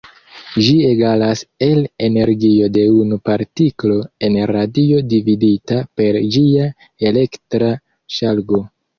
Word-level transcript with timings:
Ĝi 0.67 0.71
egalas 0.91 1.41
el 1.65 1.81
energio 2.05 2.69
de 2.77 2.85
unu 3.01 3.19
partiklo 3.29 3.97
en 4.27 4.37
radio 4.51 5.01
dividita 5.11 5.77
per 6.01 6.17
ĝia 6.37 6.65
elektra 7.11 7.69
ŝargo. 8.17 8.63